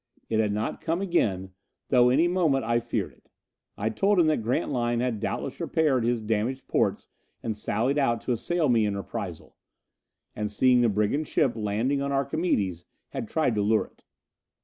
It 0.29 0.39
had 0.39 0.51
not 0.51 0.81
come 0.81 0.99
again, 0.99 1.51
though 1.89 2.09
any 2.09 2.27
moment 2.27 2.65
I 2.65 2.79
feared 2.79 3.11
it. 3.11 3.29
I 3.77 3.89
told 3.91 4.19
him 4.19 4.25
that 4.25 4.41
Grantline 4.41 4.99
had 4.99 5.19
doubtless 5.19 5.61
repaired 5.61 6.03
his 6.05 6.23
damaged 6.23 6.67
portes 6.67 7.05
and 7.43 7.55
sallied 7.55 7.99
out 7.99 8.19
to 8.21 8.31
assail 8.31 8.67
me 8.67 8.87
in 8.87 8.97
reprisal. 8.97 9.55
And 10.35 10.49
seeing 10.49 10.81
the 10.81 10.89
brigand 10.89 11.27
ship 11.27 11.51
landing 11.55 12.01
on 12.01 12.11
Archimedes, 12.11 12.83
had 13.09 13.29
tried 13.29 13.53
to 13.53 13.61
lure 13.61 13.85
it. 13.85 14.03